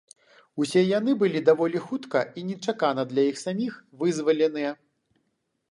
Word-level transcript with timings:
Усе 0.63 0.81
яны 0.99 1.11
былі 1.23 1.41
даволі 1.49 1.81
хутка 1.89 2.19
і 2.41 2.45
нечакана 2.49 3.01
для 3.13 3.23
іх 3.33 3.39
саміх 3.45 3.73
вызваленыя. 4.03 4.71